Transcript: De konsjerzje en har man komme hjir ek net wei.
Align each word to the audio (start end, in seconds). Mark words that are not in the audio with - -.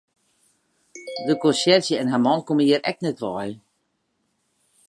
De 1.27 1.35
konsjerzje 1.43 1.99
en 1.99 2.11
har 2.13 2.23
man 2.25 2.43
komme 2.49 2.63
hjir 2.71 2.85
ek 2.93 3.01
net 3.07 3.19
wei. 3.29 3.49